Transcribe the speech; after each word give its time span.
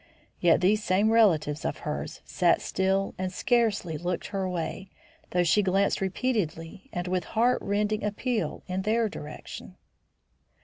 Yet 0.39 0.61
these 0.61 0.83
same 0.83 1.11
relatives 1.11 1.63
of 1.63 1.77
hers 1.85 2.21
sat 2.25 2.59
still 2.59 3.13
and 3.19 3.31
scarcely 3.31 3.99
looked 3.99 4.29
her 4.29 4.49
way, 4.49 4.89
though 5.29 5.43
she 5.43 5.61
glanced 5.61 6.01
repeatedly 6.01 6.89
and 6.91 7.07
with 7.07 7.23
heartrending 7.37 8.03
appeal 8.03 8.63
in 8.65 8.81
their 8.81 9.07
direction. 9.07 9.75